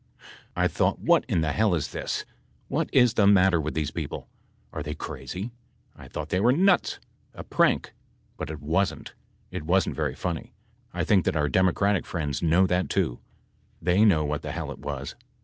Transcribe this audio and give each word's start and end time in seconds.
I 0.55 0.67
thought, 0.67 0.97
what 0.97 1.25
in 1.27 1.41
the 1.41 1.51
hell 1.51 1.75
is 1.75 1.89
this? 1.89 2.25
What 2.69 2.89
is 2.91 3.13
the 3.13 3.27
matter 3.27 3.61
with 3.61 3.75
these 3.75 3.91
people? 3.91 4.27
Are 4.73 4.81
they 4.81 4.95
crazy? 4.95 5.51
I 5.95 6.07
thought 6.07 6.29
they 6.29 6.39
were 6.39 6.51
nuts! 6.51 6.97
A 7.35 7.43
prank! 7.43 7.93
But 8.35 8.49
it 8.49 8.61
wasn't! 8.61 9.13
It 9.51 9.61
wasn't 9.61 9.95
very 9.95 10.15
funny. 10.15 10.53
I 10.91 11.03
think 11.03 11.23
that 11.25 11.35
our 11.37 11.47
Democratic 11.49 12.07
friends 12.07 12.41
know 12.41 12.65
that 12.65 12.89
too. 12.89 13.19
They 13.79 14.03
know 14.03 14.25
what 14.25 14.41
the 14.41 14.53
hell 14.53 14.71
it 14.71 14.79
was. 14.79 15.13